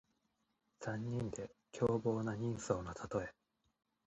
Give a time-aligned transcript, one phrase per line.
[0.79, 3.35] 残忍で凶暴な人相のたとえ。